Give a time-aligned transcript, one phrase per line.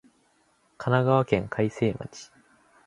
[0.79, 2.31] 神奈川県開成町